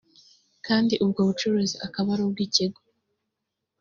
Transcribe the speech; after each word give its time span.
kandi 0.65 0.93
ubwo 1.03 1.19
bucuruzi 1.27 1.75
akaba 1.85 2.07
ari 2.13 2.21
ubwo 2.25 2.41
ikigo 2.47 2.79